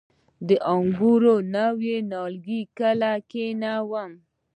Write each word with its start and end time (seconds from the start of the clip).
د 0.47 0.49
انګورو 0.73 1.33
نوي 1.55 1.95
نیالګي 2.11 2.61
کله 2.77 3.11
کینوم؟ 3.29 4.11